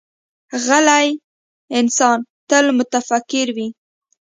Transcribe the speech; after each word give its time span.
غلی 0.65 1.07
انسان، 1.79 2.19
تل 2.49 2.65
متفکر 2.77 3.47
وي. 3.55 3.67